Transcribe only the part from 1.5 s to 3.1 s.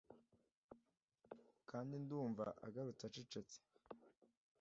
Kandi ndumva agarutse